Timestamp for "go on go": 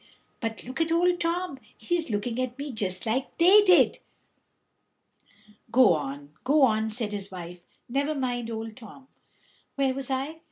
5.71-6.63